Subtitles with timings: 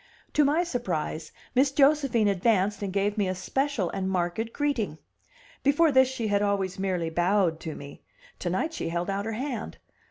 [0.33, 4.97] To my surprise, Miss Josephine advanced and gave me a special and marked greeting.
[5.61, 8.01] Before this she had always merely bowed to me;
[8.39, 9.77] to night she held out her hand.